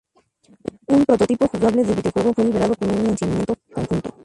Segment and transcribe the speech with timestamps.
[0.87, 4.15] Un prototipo jugable del videojuego fue liberado con un lanzamiento conjunto.